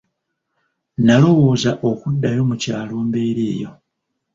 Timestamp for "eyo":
3.53-3.71